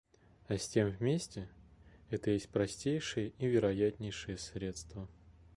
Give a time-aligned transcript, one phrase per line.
[0.47, 1.47] А с тем вместе
[2.09, 5.07] это есть простейшее и вернейшее средство.